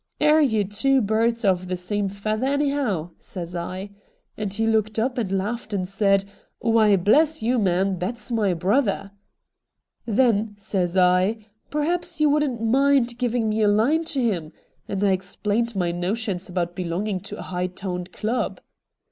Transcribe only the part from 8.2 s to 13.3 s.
my brother!"' Then says I,•' Perhaps you wouldn't mind